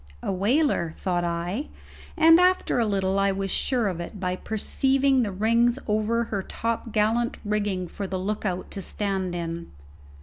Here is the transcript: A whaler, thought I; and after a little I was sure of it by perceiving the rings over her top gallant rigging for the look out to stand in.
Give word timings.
A 0.23 0.31
whaler, 0.31 0.95
thought 0.99 1.23
I; 1.23 1.67
and 2.17 2.39
after 2.39 2.79
a 2.79 2.87
little 2.87 3.19
I 3.19 3.31
was 3.31 3.51
sure 3.51 3.87
of 3.87 3.99
it 3.99 4.19
by 4.19 4.35
perceiving 4.35 5.21
the 5.21 5.31
rings 5.31 5.77
over 5.87 6.23
her 6.23 6.41
top 6.41 6.91
gallant 6.91 7.37
rigging 7.45 7.87
for 7.87 8.07
the 8.07 8.17
look 8.17 8.43
out 8.43 8.71
to 8.71 8.81
stand 8.81 9.35
in. 9.35 9.69